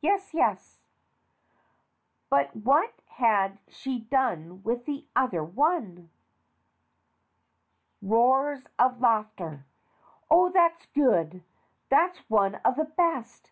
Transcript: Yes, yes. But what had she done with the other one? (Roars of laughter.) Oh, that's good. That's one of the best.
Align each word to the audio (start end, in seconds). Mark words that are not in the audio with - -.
Yes, 0.00 0.32
yes. 0.32 0.78
But 2.30 2.56
what 2.56 2.94
had 3.08 3.58
she 3.68 3.98
done 3.98 4.62
with 4.62 4.86
the 4.86 5.06
other 5.14 5.44
one? 5.44 6.08
(Roars 8.00 8.62
of 8.78 9.02
laughter.) 9.02 9.66
Oh, 10.30 10.48
that's 10.50 10.86
good. 10.94 11.42
That's 11.90 12.20
one 12.30 12.54
of 12.64 12.76
the 12.76 12.86
best. 12.86 13.50